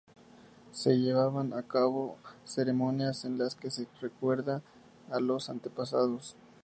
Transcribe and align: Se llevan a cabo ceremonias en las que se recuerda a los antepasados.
Se 0.71 0.97
llevan 0.97 1.53
a 1.53 1.61
cabo 1.61 2.17
ceremonias 2.43 3.23
en 3.23 3.37
las 3.37 3.53
que 3.53 3.69
se 3.69 3.87
recuerda 4.01 4.63
a 5.11 5.19
los 5.19 5.47
antepasados. 5.47 6.35